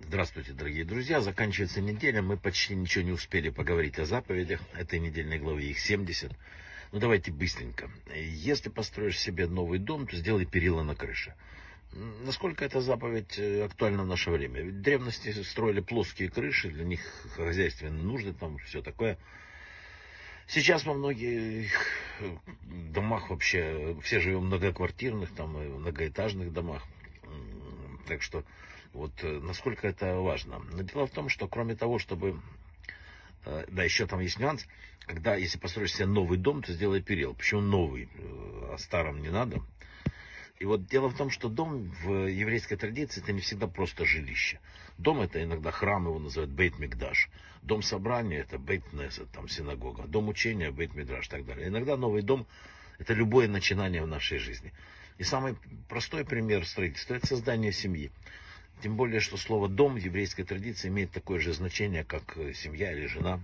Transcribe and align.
Здравствуйте, 0.00 0.52
дорогие 0.52 0.84
друзья. 0.84 1.22
Заканчивается 1.22 1.80
неделя. 1.80 2.20
Мы 2.20 2.36
почти 2.36 2.74
ничего 2.74 3.02
не 3.02 3.12
успели 3.12 3.48
поговорить 3.48 3.98
о 3.98 4.04
заповедях 4.04 4.60
этой 4.76 4.98
недельной 4.98 5.38
главы. 5.38 5.62
Их 5.62 5.78
70. 5.78 6.30
Ну, 6.92 6.98
давайте 6.98 7.32
быстренько. 7.32 7.90
Если 8.14 8.68
построишь 8.68 9.18
себе 9.18 9.46
новый 9.46 9.78
дом, 9.78 10.06
то 10.06 10.16
сделай 10.16 10.44
перила 10.44 10.82
на 10.82 10.94
крыше. 10.94 11.34
Насколько 11.94 12.66
эта 12.66 12.82
заповедь 12.82 13.38
э, 13.38 13.64
актуальна 13.64 14.02
в 14.02 14.06
наше 14.06 14.30
время? 14.30 14.60
Ведь 14.60 14.74
в 14.74 14.82
древности 14.82 15.30
строили 15.42 15.80
плоские 15.80 16.28
крыши, 16.28 16.68
для 16.68 16.84
них 16.84 17.00
хозяйственные 17.36 18.02
нужды, 18.02 18.34
там 18.34 18.58
все 18.58 18.82
такое. 18.82 19.16
Сейчас 20.50 20.86
во 20.86 20.94
многих 20.94 21.70
э, 22.20 22.36
домах 22.94 23.28
вообще, 23.28 23.94
все 24.02 24.18
живем 24.18 24.40
в 24.40 24.44
многоквартирных, 24.44 25.30
там, 25.34 25.50
многоэтажных 25.52 26.54
домах. 26.54 26.82
Так 28.06 28.22
что 28.22 28.44
вот 28.94 29.12
э, 29.22 29.40
насколько 29.40 29.86
это 29.86 30.16
важно. 30.16 30.60
Но 30.72 30.82
дело 30.82 31.06
в 31.06 31.10
том, 31.10 31.28
что 31.28 31.48
кроме 31.48 31.76
того, 31.76 31.98
чтобы... 31.98 32.40
Да, 33.44 33.84
еще 33.84 34.06
там 34.06 34.20
есть 34.20 34.38
нюанс. 34.38 34.66
Когда, 35.00 35.36
если 35.36 35.58
построишь 35.58 35.94
себе 35.94 36.06
новый 36.06 36.38
дом, 36.38 36.62
то 36.62 36.72
сделай 36.72 37.02
перил. 37.02 37.34
Почему 37.34 37.60
новый? 37.60 38.08
А 38.70 38.76
старом 38.78 39.20
не 39.20 39.28
надо. 39.28 39.62
И 40.58 40.64
вот 40.64 40.86
дело 40.86 41.08
в 41.08 41.16
том, 41.16 41.30
что 41.30 41.48
дом 41.48 41.92
в 42.02 42.26
еврейской 42.26 42.76
традиции 42.76 43.22
это 43.22 43.32
не 43.32 43.40
всегда 43.40 43.68
просто 43.68 44.04
жилище. 44.04 44.58
Дом 44.98 45.20
это 45.20 45.42
иногда 45.42 45.70
храм, 45.70 46.06
его 46.06 46.18
называют 46.18 46.50
бейт 46.50 46.78
мигдаш. 46.78 47.30
Дом 47.62 47.82
собрания 47.82 48.38
это 48.38 48.58
бейт 48.58 48.92
несет, 48.92 49.30
там 49.30 49.48
синагога. 49.48 50.04
Дом 50.08 50.28
учения 50.28 50.72
бейт 50.72 50.94
мидраш 50.94 51.26
и 51.26 51.30
так 51.30 51.46
далее. 51.46 51.68
Иногда 51.68 51.96
новый 51.96 52.22
дом 52.22 52.46
это 52.98 53.14
любое 53.14 53.46
начинание 53.46 54.02
в 54.02 54.08
нашей 54.08 54.38
жизни. 54.38 54.72
И 55.18 55.22
самый 55.22 55.56
простой 55.88 56.24
пример 56.24 56.66
строительства 56.66 57.14
это 57.14 57.26
создание 57.26 57.72
семьи. 57.72 58.10
Тем 58.82 58.96
более, 58.96 59.20
что 59.20 59.36
слово 59.36 59.68
дом 59.68 59.94
в 59.94 59.98
еврейской 59.98 60.44
традиции 60.44 60.88
имеет 60.88 61.12
такое 61.12 61.38
же 61.38 61.52
значение, 61.52 62.04
как 62.04 62.36
семья 62.54 62.92
или 62.92 63.06
жена. 63.06 63.40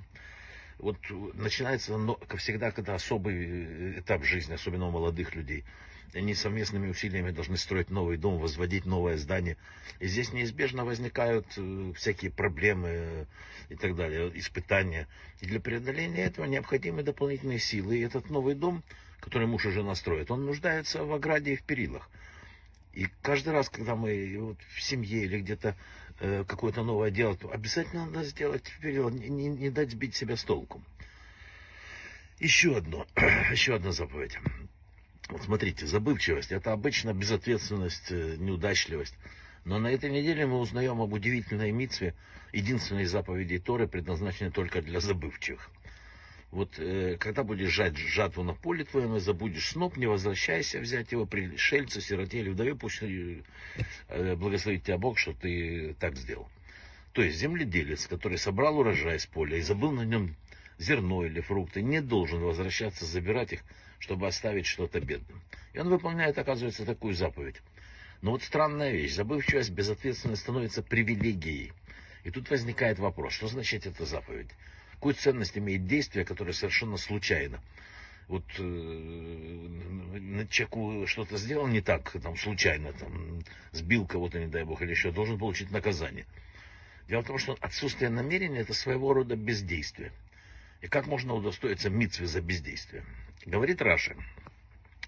Вот 0.78 0.96
начинается, 1.34 1.96
как 2.26 2.40
всегда, 2.40 2.70
когда 2.70 2.94
особый 2.94 3.98
этап 4.00 4.24
жизни, 4.24 4.54
особенно 4.54 4.88
у 4.88 4.90
молодых 4.90 5.34
людей– 5.34 5.64
они 6.14 6.34
совместными 6.34 6.88
усилиями 6.88 7.30
должны 7.30 7.56
строить 7.56 7.90
новый 7.90 8.16
дом, 8.16 8.38
возводить 8.38 8.86
новое 8.86 9.16
здание. 9.16 9.56
И 10.00 10.06
здесь 10.06 10.32
неизбежно 10.32 10.84
возникают 10.84 11.46
э, 11.56 11.92
всякие 11.96 12.30
проблемы 12.30 12.88
э, 12.88 13.24
и 13.70 13.74
так 13.76 13.96
далее, 13.96 14.30
испытания. 14.38 15.08
И 15.40 15.46
для 15.46 15.60
преодоления 15.60 16.24
этого 16.24 16.46
необходимы 16.46 17.02
дополнительные 17.02 17.58
силы. 17.58 17.98
И 17.98 18.02
этот 18.02 18.30
новый 18.30 18.54
дом, 18.54 18.82
который 19.20 19.46
муж 19.46 19.66
и 19.66 19.70
жена 19.70 19.94
строят, 19.94 20.30
он 20.30 20.46
нуждается 20.46 21.04
в 21.04 21.12
ограде 21.12 21.54
и 21.54 21.56
в 21.56 21.62
перилах. 21.62 22.08
И 22.94 23.08
каждый 23.22 23.52
раз, 23.52 23.68
когда 23.68 23.96
мы 23.96 24.36
вот, 24.38 24.58
в 24.74 24.80
семье 24.80 25.24
или 25.24 25.40
где-то 25.40 25.76
э, 26.20 26.44
какое-то 26.46 26.84
новое 26.84 27.10
дело, 27.10 27.36
то 27.36 27.50
обязательно 27.50 28.06
надо 28.06 28.24
сделать 28.24 28.62
перила, 28.80 29.10
не, 29.10 29.28
не, 29.28 29.48
не 29.48 29.70
дать 29.70 29.90
сбить 29.90 30.14
себя 30.14 30.36
с 30.36 30.44
толку. 30.44 30.80
Еще 32.38 32.76
одно, 32.76 33.06
еще 33.50 33.74
одна 33.74 33.90
заповедь. 33.90 34.38
Вот 35.28 35.42
смотрите, 35.42 35.86
забывчивость– 35.86 36.50
это 36.52 36.72
обычно 36.72 37.12
безответственность, 37.12 38.10
э, 38.10 38.36
неудачливость. 38.38 39.14
Но 39.64 39.78
на 39.78 39.88
этой 39.88 40.10
неделе 40.10 40.46
мы 40.46 40.58
узнаем 40.58 41.00
об 41.00 41.12
удивительной 41.12 41.72
митве, 41.72 42.14
единственной 42.52 43.06
заповеди 43.06 43.58
Торы, 43.58 43.88
предназначенной 43.88 44.52
только 44.52 44.82
для 44.82 45.00
забывчивых. 45.00 45.70
Вот 46.54 46.78
э, 46.78 47.16
когда 47.18 47.42
будешь 47.42 47.72
жать 47.72 47.96
жатву 47.96 48.44
на 48.44 48.54
поле 48.54 48.84
твоем 48.84 49.16
и 49.16 49.20
забудешь 49.20 49.70
сноп, 49.70 49.96
не 49.96 50.06
возвращайся 50.06 50.78
взять 50.78 51.10
его 51.10 51.26
пришельцу, 51.26 52.00
сироте 52.00 52.38
или 52.38 52.50
вдове, 52.50 52.76
пусть 52.76 53.02
э, 53.02 54.36
благословит 54.36 54.84
тебя 54.84 54.96
Бог, 54.96 55.18
что 55.18 55.32
ты 55.32 55.96
так 55.98 56.16
сделал. 56.16 56.48
То 57.12 57.22
есть 57.22 57.38
земледелец, 57.38 58.06
который 58.06 58.38
собрал 58.38 58.78
урожай 58.78 59.18
с 59.18 59.26
поля 59.26 59.56
и 59.56 59.62
забыл 59.62 59.90
на 59.90 60.02
нем 60.02 60.36
зерно 60.78 61.26
или 61.26 61.40
фрукты, 61.40 61.82
не 61.82 62.00
должен 62.00 62.38
возвращаться 62.38 63.04
забирать 63.04 63.54
их, 63.54 63.64
чтобы 63.98 64.28
оставить 64.28 64.66
что-то 64.66 65.00
бедным. 65.00 65.42
И 65.72 65.80
он 65.80 65.88
выполняет, 65.88 66.38
оказывается, 66.38 66.84
такую 66.84 67.14
заповедь. 67.14 67.56
Но 68.22 68.30
вот 68.30 68.44
странная 68.44 68.92
вещь, 68.92 69.14
забывчивость 69.14 69.70
безответственно 69.70 70.36
становится 70.36 70.84
привилегией. 70.84 71.72
И 72.22 72.30
тут 72.30 72.48
возникает 72.48 73.00
вопрос, 73.00 73.32
что 73.32 73.48
значит 73.48 73.86
эта 73.86 74.06
заповедь? 74.06 74.50
Какую 74.94 75.14
ценность 75.14 75.58
имеет 75.58 75.86
действие, 75.86 76.24
которое 76.24 76.52
совершенно 76.52 76.96
случайно? 76.96 77.60
Вот 78.28 78.44
э, 78.58 80.46
человеку 80.48 81.06
что-то 81.06 81.36
сделал 81.36 81.66
не 81.66 81.82
так, 81.82 82.10
там, 82.22 82.36
случайно, 82.36 82.92
там, 82.92 83.40
сбил 83.72 84.06
кого-то, 84.06 84.40
не 84.40 84.46
дай 84.46 84.64
бог, 84.64 84.80
или 84.80 84.90
еще, 84.90 85.12
должен 85.12 85.38
получить 85.38 85.70
наказание. 85.70 86.26
Дело 87.06 87.20
в 87.20 87.26
том, 87.26 87.38
что 87.38 87.56
отсутствие 87.60 88.08
намерения– 88.08 88.60
это 88.60 88.72
своего 88.72 89.12
рода 89.12 89.36
бездействие. 89.36 90.12
И 90.80 90.86
как 90.86 91.06
можно 91.06 91.34
удостоиться 91.34 91.90
митвы 91.90 92.26
за 92.26 92.40
бездействие? 92.40 93.04
Говорит 93.44 93.82
Раша, 93.82 94.16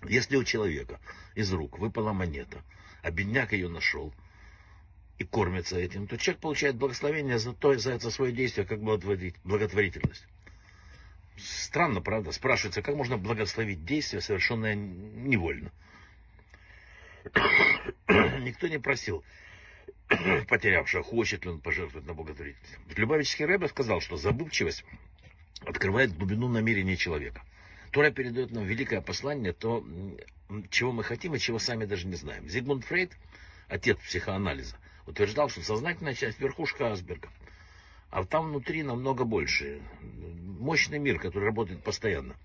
если 0.07 0.37
у 0.37 0.45
человека 0.45 1.01
из 1.35 1.51
рук 1.53 1.79
выпала 1.79 2.13
монета, 2.13 2.63
а 3.03 3.11
бедняк 3.11 3.53
ее 3.53 3.69
нашел 3.69 4.13
и 5.19 5.25
кормится 5.25 5.79
этим, 5.79 6.07
то 6.07 6.17
человек 6.17 6.41
получает 6.41 6.77
благословение 6.77 7.39
за 7.39 7.53
то, 7.53 7.77
за 7.79 7.93
это 7.93 8.11
свое 8.11 8.33
действие, 8.33 8.67
как 8.67 8.81
благотворительность. 8.81 10.27
Странно, 11.37 12.01
правда? 12.01 12.33
Спрашивается, 12.33 12.83
как 12.83 12.97
можно 12.97 13.17
благословить 13.17 13.85
действие, 13.85 14.21
совершенное 14.21 14.75
невольно? 14.75 15.71
Никто 18.09 18.69
не 18.69 18.79
просил 18.79 19.25
потерявшего, 20.49 21.03
хочет 21.03 21.45
ли 21.45 21.51
он 21.51 21.61
пожертвовать 21.61 22.07
на 22.07 22.15
благотворительность. 22.15 22.79
Любавический 22.97 23.45
Рэбе 23.45 23.69
сказал, 23.69 24.01
что 24.01 24.17
забывчивость 24.17 24.85
открывает 25.65 26.17
глубину 26.17 26.49
намерения 26.49 26.97
человека. 26.97 27.43
Тора 27.91 28.11
передает 28.11 28.51
нам 28.51 28.65
великое 28.65 29.01
послание, 29.01 29.53
то, 29.53 29.85
чего 30.71 30.93
мы 30.93 31.03
хотим 31.03 31.35
и 31.35 31.39
чего 31.39 31.59
сами 31.59 31.85
даже 31.87 32.07
не 32.07 32.17
знаем. 32.17 32.49
Зигмунд 32.49 32.85
Фрейд, 32.85 33.17
отец 33.69 33.99
психоанализа, 33.99 34.77
утверждал, 35.07 35.49
что 35.49 35.63
сознательная 35.63 36.15
часть 36.15 36.41
верхушка 36.41 36.93
Асберга, 36.93 37.29
а 38.11 38.25
там 38.25 38.49
внутри 38.49 38.83
намного 38.83 39.25
больше. 39.25 39.81
Мощный 40.59 40.99
мир, 40.99 41.19
который 41.19 41.45
работает 41.45 41.83
постоянно. 41.83 42.37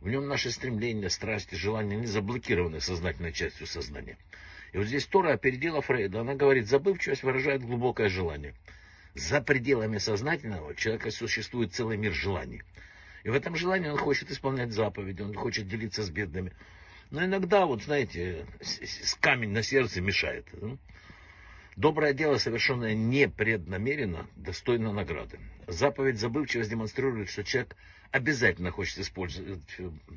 В 0.00 0.08
нем 0.08 0.28
наши 0.28 0.50
стремления, 0.50 1.10
страсти, 1.10 1.54
желания 1.54 1.96
не 1.96 2.06
заблокированы 2.06 2.80
сознательной 2.80 3.32
частью 3.32 3.66
сознания. 3.66 4.16
И 4.72 4.78
вот 4.78 4.86
здесь 4.86 5.06
Тора 5.06 5.32
опередила 5.32 5.80
Фрейда. 5.80 6.20
Она 6.20 6.34
говорит, 6.34 6.68
забывчивость 6.68 7.22
выражает 7.22 7.62
глубокое 7.62 8.08
желание. 8.08 8.54
За 9.14 9.40
пределами 9.40 9.98
сознательного 9.98 10.74
человека 10.74 11.10
существует 11.10 11.74
целый 11.74 11.96
мир 11.96 12.12
желаний. 12.12 12.62
И 13.24 13.30
в 13.30 13.34
этом 13.34 13.56
желании 13.56 13.88
он 13.88 13.96
хочет 13.96 14.30
исполнять 14.30 14.72
заповеди, 14.72 15.22
он 15.22 15.34
хочет 15.34 15.66
делиться 15.66 16.02
с 16.02 16.10
бедными. 16.10 16.52
Но 17.10 17.24
иногда, 17.24 17.66
вот 17.66 17.82
знаете, 17.82 18.46
камень 19.20 19.50
на 19.50 19.62
сердце 19.62 20.00
мешает. 20.00 20.46
Доброе 21.76 22.14
дело, 22.14 22.38
совершенное 22.38 22.94
непреднамеренно, 22.94 24.26
достойно 24.34 24.94
награды. 24.94 25.38
Заповедь 25.66 26.18
забывчивость 26.18 26.70
демонстрирует, 26.70 27.28
что 27.28 27.44
человек 27.44 27.76
обязательно 28.10 28.70
хочет 28.70 28.98
использовать, 29.00 29.60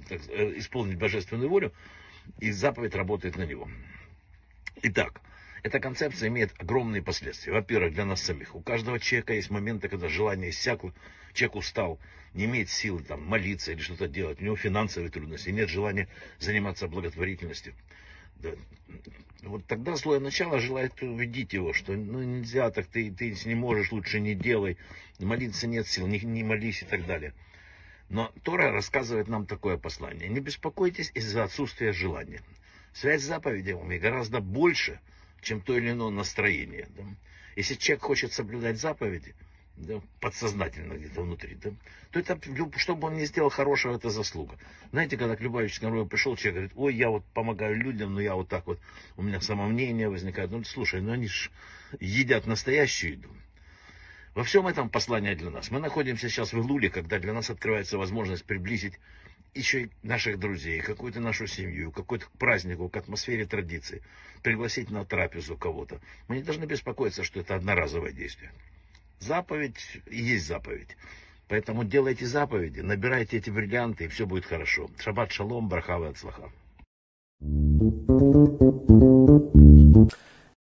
так, 0.07 0.21
э, 0.29 0.57
исполнить 0.57 0.97
божественную 0.97 1.49
волю, 1.49 1.73
и 2.39 2.51
заповедь 2.51 2.95
работает 2.95 3.35
на 3.35 3.43
него. 3.43 3.69
Итак, 4.83 5.19
эта 5.61 5.81
концепция 5.81 6.29
имеет 6.29 6.53
огромные 6.57 7.03
последствия. 7.03 7.51
Во-первых, 7.51 7.93
для 7.93 8.05
нас 8.05 8.21
самих. 8.21 8.55
У 8.55 8.61
каждого 8.61 8.97
человека 8.97 9.33
есть 9.33 9.49
моменты, 9.49 9.89
когда 9.89 10.07
желание 10.07 10.51
иссякло, 10.51 10.93
человек 11.33 11.57
устал, 11.57 11.99
не 12.33 12.45
имеет 12.45 12.69
силы 12.69 13.03
там, 13.03 13.21
молиться 13.25 13.73
или 13.73 13.81
что-то 13.81 14.07
делать, 14.07 14.39
у 14.39 14.45
него 14.45 14.55
финансовые 14.55 15.11
трудности, 15.11 15.49
нет 15.49 15.67
желания 15.67 16.07
заниматься 16.39 16.87
благотворительностью. 16.87 17.73
Да. 18.39 18.51
Вот 19.43 19.65
тогда 19.65 19.95
злое 19.95 20.19
начало 20.19 20.59
желает 20.59 21.01
убедить 21.01 21.53
его, 21.53 21.71
что 21.73 21.93
ну, 21.93 22.21
нельзя, 22.23 22.71
так 22.71 22.87
ты, 22.87 23.11
ты 23.11 23.35
не 23.45 23.55
можешь, 23.55 23.91
лучше 23.91 24.19
не 24.19 24.35
делай, 24.35 24.77
молиться 25.19 25.65
нет 25.67 25.87
сил, 25.87 26.07
не, 26.07 26.19
не 26.19 26.43
молись 26.43 26.81
и 26.81 26.85
так 26.85 27.05
далее. 27.05 27.33
Но 28.09 28.33
Тора 28.43 28.71
рассказывает 28.71 29.27
нам 29.27 29.45
такое 29.45 29.77
послание. 29.77 30.27
Не 30.27 30.39
беспокойтесь 30.39 31.11
из-за 31.13 31.43
отсутствия 31.43 31.93
желания. 31.93 32.41
Связь 32.91 33.21
с 33.21 33.25
заповедями 33.25 33.97
гораздо 33.97 34.41
больше– 34.41 34.99
чем 35.41 35.61
то 35.61 35.77
или 35.77 35.91
иное 35.91 36.09
настроение. 36.09 36.87
Если 37.55 37.75
человек 37.75 38.03
хочет 38.03 38.33
соблюдать 38.33 38.79
заповеди, 38.79 39.35
да, 39.79 40.01
подсознательно 40.19 40.93
где-то 40.93 41.21
внутри, 41.21 41.55
да, 41.55 41.71
то 42.11 42.19
это, 42.19 42.39
что 42.77 42.95
бы 42.95 43.07
он 43.07 43.17
ни 43.17 43.25
сделал 43.25 43.49
хорошего, 43.49 43.95
это 43.95 44.09
заслуга. 44.09 44.57
Знаете, 44.91 45.17
когда 45.17 45.35
к 45.35 45.41
Любавичскому 45.41 45.91
рою 45.91 46.05
пришел 46.05 46.35
человек, 46.35 46.55
говорит, 46.55 46.71
ой, 46.75 46.95
я 46.95 47.09
вот 47.09 47.23
помогаю 47.33 47.75
людям, 47.75 48.13
но 48.13 48.21
я 48.21 48.35
вот 48.35 48.49
так 48.49 48.67
вот, 48.67 48.79
у 49.17 49.21
меня 49.21 49.39
самомнение 49.41 50.09
возникает. 50.09 50.51
Ну, 50.51 50.63
слушай, 50.63 51.01
ну 51.01 51.11
они 51.11 51.27
же 51.27 51.49
едят 51.99 52.45
настоящую 52.45 53.13
еду. 53.13 53.29
Во 54.35 54.43
всем 54.43 54.67
этом 54.67 54.89
послание 54.89 55.35
для 55.35 55.49
нас. 55.49 55.71
Мы 55.71 55.79
находимся 55.79 56.29
сейчас 56.29 56.53
в 56.53 56.59
Илуле, 56.59 56.89
когда 56.89 57.19
для 57.19 57.33
нас 57.33 57.49
открывается 57.49 57.97
возможность 57.97 58.45
приблизить 58.45 58.99
еще 59.53 59.83
и 59.83 59.89
наших 60.03 60.39
друзей, 60.39 60.81
какую-то 60.81 61.19
нашу 61.19 61.47
семью, 61.47 61.91
какой-то 61.91 62.25
к 62.25 62.31
празднику, 62.37 62.87
к 62.89 62.97
атмосфере 62.97 63.45
традиции, 63.45 64.03
пригласить 64.43 64.91
на 64.91 65.05
трапезу 65.05 65.57
кого-то, 65.57 65.99
мы 66.27 66.37
не 66.37 66.43
должны 66.43 66.65
беспокоиться, 66.65 67.23
что 67.23 67.39
это 67.39 67.55
одноразовое 67.55 68.11
действие. 68.11 68.51
Заповедь 69.19 70.01
есть 70.09 70.47
заповедь. 70.47 70.97
Поэтому 71.47 71.83
делайте 71.83 72.25
заповеди, 72.25 72.81
набирайте 72.81 73.37
эти 73.37 73.49
бриллианты, 73.49 74.05
и 74.05 74.07
все 74.07 74.25
будет 74.25 74.45
хорошо. 74.45 74.89
Шаббат 74.99 75.31
шалом, 75.31 75.67
брахава 75.67 76.09
от 76.09 76.17
слаха. 76.17 76.51